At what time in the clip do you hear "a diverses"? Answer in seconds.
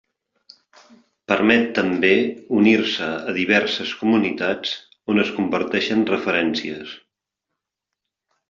3.33-3.93